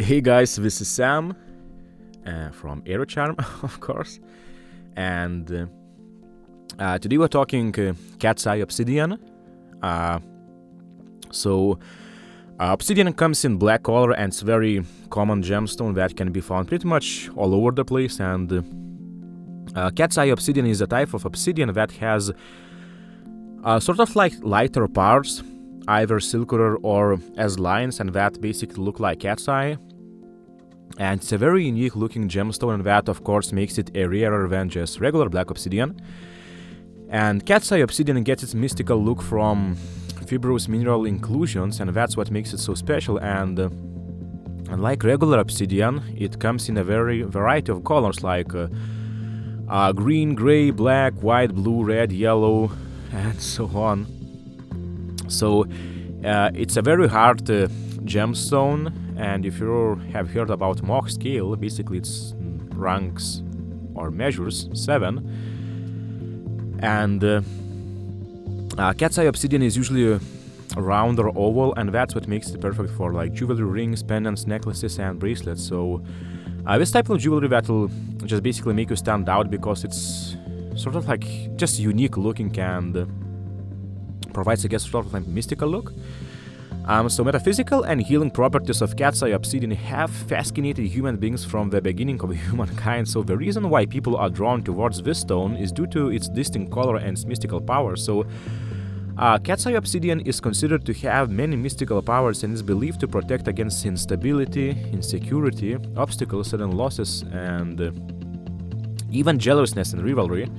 [0.00, 1.34] Hey guys, this is Sam
[2.24, 4.20] uh, from Airycharm, of course,
[4.94, 5.66] and uh,
[6.78, 9.18] uh, today we're talking uh, Cat's Eye Obsidian.
[9.82, 10.20] Uh,
[11.32, 11.80] so,
[12.60, 16.40] uh, Obsidian comes in black color and it's a very common gemstone that can be
[16.40, 18.20] found pretty much all over the place.
[18.20, 18.48] And
[19.96, 22.32] Cat's Eye Obsidian is a type of obsidian that has
[23.80, 25.42] sort of like lighter parts,
[25.88, 29.76] either circular or as lines, and that basically look like cat's eye.
[30.96, 34.48] And it's a very unique looking gemstone, and that of course makes it a rarer
[34.48, 36.00] than just regular black obsidian.
[37.10, 39.76] And cat's eye obsidian gets its mystical look from
[40.26, 43.18] fibrous mineral inclusions, and that's what makes it so special.
[43.18, 43.70] And uh,
[44.70, 48.68] unlike regular obsidian, it comes in a very variety of colors like uh,
[49.68, 52.70] uh, green, gray, black, white, blue, red, yellow,
[53.12, 54.06] and so on.
[55.28, 55.64] So
[56.24, 57.68] uh, it's a very hard uh,
[58.04, 62.34] gemstone, and if you have heard about Mohs scale, basically it's
[62.74, 63.42] ranks
[63.94, 65.14] or measures seven.
[66.80, 67.42] And uh,
[68.78, 70.20] uh, cat's eye obsidian is usually
[70.76, 75.00] round or oval, and that's what makes it perfect for like jewelry rings, pendants, necklaces,
[75.00, 75.64] and bracelets.
[75.64, 76.04] So
[76.64, 77.90] uh, this type of jewelry that will
[78.24, 80.36] just basically make you stand out because it's
[80.76, 83.06] sort of like just unique looking and uh,
[84.32, 85.92] provides, I guess, sort of like mystical look.
[86.88, 91.68] Um, so metaphysical and healing properties of cat's eye obsidian have fascinated human beings from
[91.68, 93.06] the beginning of humankind.
[93.06, 96.72] So the reason why people are drawn towards this stone is due to its distinct
[96.72, 97.94] color and its mystical power.
[97.94, 98.24] So
[99.18, 103.08] uh, cat's eye obsidian is considered to have many mystical powers and is believed to
[103.08, 107.90] protect against instability, insecurity, obstacles, sudden losses, and uh,
[109.10, 110.50] even jealousness and rivalry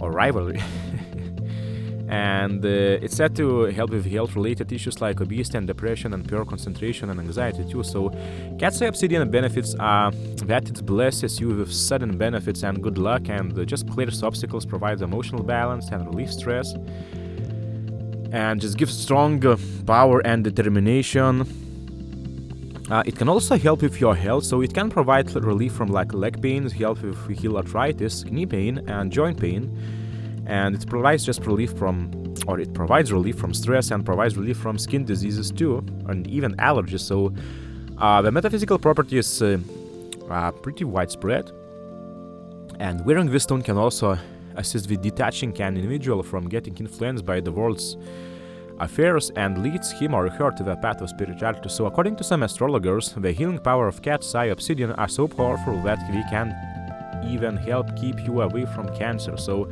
[0.00, 0.60] or rivalry.
[2.14, 3.46] and uh, it's said to
[3.78, 7.82] help with health related issues like obesity and depression and poor concentration and anxiety too.
[7.82, 8.00] So
[8.60, 10.10] cat's obsidian benefits are
[10.50, 15.00] that it blesses you with sudden benefits and good luck and just clears obstacles provides
[15.10, 16.68] emotional balance and relieves stress.
[18.44, 19.56] And just gives strong uh,
[19.86, 21.32] power and determination.
[22.90, 26.12] Uh, it can also help with your health, so it can provide relief from like
[26.12, 29.64] leg pains, help with heel arthritis, knee pain, and joint pain
[30.46, 32.10] and it provides just relief from
[32.46, 35.78] or it provides relief from stress and provides relief from skin diseases too
[36.08, 37.32] and even allergies so
[37.98, 39.58] uh, the metaphysical properties uh,
[40.28, 41.50] are pretty widespread
[42.80, 44.18] and wearing this stone can also
[44.56, 47.96] assist with detaching an individual from getting influenced by the world's
[48.80, 51.68] affairs and leads him or her to the path of spirituality.
[51.68, 55.80] So, according to some astrologers, the healing power of cat's eye obsidian are so powerful
[55.82, 56.54] that they can
[57.24, 59.36] even help keep you away from cancer.
[59.36, 59.70] So,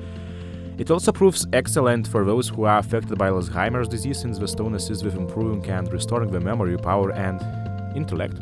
[0.82, 4.74] it also proves excellent for those who are affected by Alzheimer's disease since the stone
[4.74, 7.38] assists with improving and restoring the memory power and
[7.96, 8.38] intellect.